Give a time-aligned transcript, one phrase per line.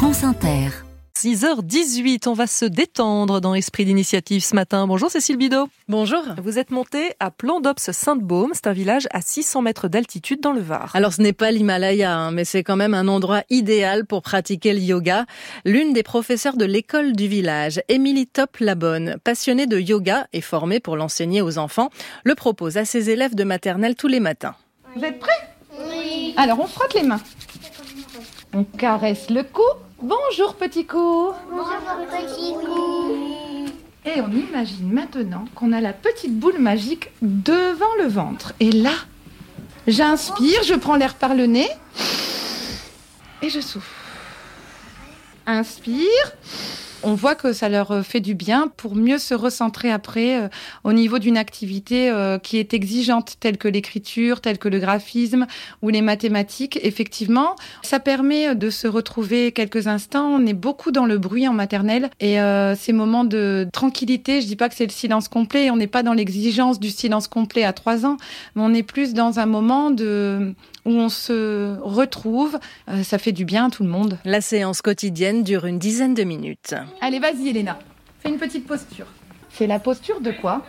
[0.00, 0.70] France Inter.
[1.14, 4.86] 6h18, on va se détendre dans Esprit d'initiative ce matin.
[4.86, 5.68] Bonjour Cécile Bidot.
[5.88, 6.22] Bonjour.
[6.42, 10.62] Vous êtes montée à Plandops Sainte-Baume, c'est un village à 600 mètres d'altitude dans le
[10.62, 10.90] Var.
[10.96, 14.72] Alors ce n'est pas l'Himalaya, hein, mais c'est quand même un endroit idéal pour pratiquer
[14.72, 15.26] le yoga.
[15.66, 20.96] L'une des professeurs de l'école du village, Émilie Top-Labonne, passionnée de yoga et formée pour
[20.96, 21.90] l'enseigner aux enfants,
[22.24, 24.54] le propose à ses élèves de maternelle tous les matins.
[24.96, 25.50] Vous êtes prêts?
[25.78, 26.32] Oui.
[26.38, 27.20] Alors on frotte les mains.
[28.54, 29.60] On caresse le cou.
[30.02, 31.30] Bonjour petit cou.
[31.50, 33.66] Bonjour petit cou.
[34.06, 38.54] Et on imagine maintenant qu'on a la petite boule magique devant le ventre.
[38.60, 38.94] Et là,
[39.86, 41.68] j'inspire, je prends l'air par le nez
[43.42, 43.94] et je souffle.
[45.46, 46.32] Inspire.
[47.02, 50.48] On voit que ça leur fait du bien pour mieux se recentrer après euh,
[50.84, 55.46] au niveau d'une activité euh, qui est exigeante, telle que l'écriture, telle que le graphisme
[55.82, 56.78] ou les mathématiques.
[56.82, 60.28] Effectivement, ça permet de se retrouver quelques instants.
[60.28, 64.46] On est beaucoup dans le bruit en maternelle et euh, ces moments de tranquillité, je
[64.46, 67.64] dis pas que c'est le silence complet, on n'est pas dans l'exigence du silence complet
[67.64, 68.18] à trois ans,
[68.54, 72.58] mais on est plus dans un moment de où on se retrouve.
[72.88, 74.18] Euh, ça fait du bien à tout le monde.
[74.24, 76.74] La séance quotidienne dure une dizaine de minutes.
[77.00, 77.78] Allez, vas-y, Elena.
[78.20, 79.06] Fais une petite posture.
[79.50, 80.62] C'est la posture de quoi?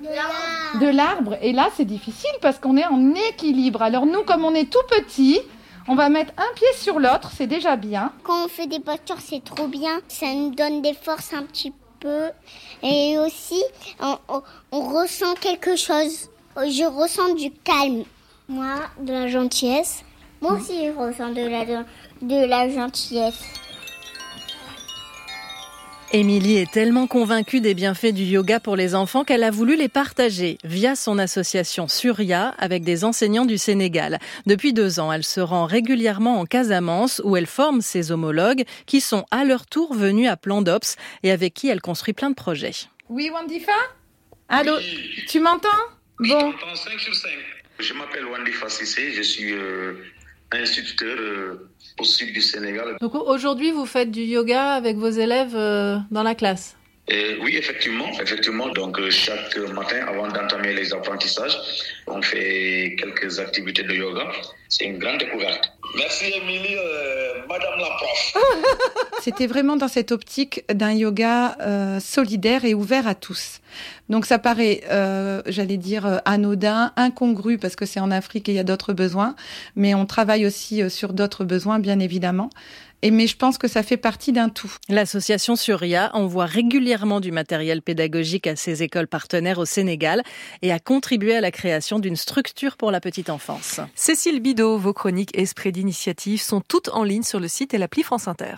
[0.00, 1.36] De l'arbre.
[1.42, 3.82] Et là, c'est difficile parce qu'on est en équilibre.
[3.82, 5.40] Alors nous, comme on est tout petit,
[5.88, 8.12] on va mettre un pied sur l'autre, c'est déjà bien.
[8.22, 10.00] Quand on fait des postures, c'est trop bien.
[10.08, 12.26] Ça nous donne des forces un petit peu.
[12.82, 13.60] Et aussi,
[14.00, 16.28] on, on- on ressent quelque chose.
[16.56, 18.04] Je ressens du calme.
[18.48, 20.04] Moi, de la gentillesse.
[20.40, 21.64] Moi aussi, je ressens de la,
[22.22, 23.42] de la gentillesse.
[26.10, 29.88] Émilie est tellement convaincue des bienfaits du yoga pour les enfants qu'elle a voulu les
[29.88, 34.18] partager via son association Surya avec des enseignants du Sénégal.
[34.46, 39.02] Depuis deux ans, elle se rend régulièrement en Casamance où elle forme ses homologues qui
[39.02, 42.72] sont à leur tour venus à Plandops et avec qui elle construit plein de projets.
[43.10, 43.72] Oui, Wandifa?
[44.48, 44.76] Allô?
[45.28, 45.68] Tu m'entends?
[46.20, 46.52] Oui, Bon.
[46.52, 47.30] t'entends 5 sur 5.
[47.80, 49.92] Je m'appelle Wandi Fassissé, je suis euh,
[50.52, 52.96] instituteur euh, au sud du Sénégal.
[53.00, 56.76] Donc aujourd'hui, vous faites du yoga avec vos élèves euh, dans la classe?
[57.10, 58.68] Et oui, effectivement, effectivement.
[58.68, 61.56] Donc euh, chaque matin, avant d'entamer les apprentissages,
[62.06, 64.30] on fait quelques activités de yoga.
[64.68, 65.72] C'est une grande découverte.
[65.96, 68.27] Merci Émilie, euh, Madame la prof.
[69.28, 73.60] C'était vraiment dans cette optique d'un yoga euh, solidaire et ouvert à tous.
[74.08, 78.52] Donc ça paraît, euh, j'allais dire, euh, anodin, incongru, parce que c'est en Afrique et
[78.52, 79.36] il y a d'autres besoins,
[79.76, 82.48] mais on travaille aussi sur d'autres besoins, bien évidemment.
[83.02, 84.74] Et mais je pense que ça fait partie d'un tout.
[84.88, 90.22] L'association Surya envoie régulièrement du matériel pédagogique à ses écoles partenaires au Sénégal
[90.62, 93.80] et a contribué à la création d'une structure pour la petite enfance.
[93.94, 98.02] Cécile Bidot, vos chroniques Esprit d'initiative sont toutes en ligne sur le site et l'appli
[98.02, 98.56] France Inter.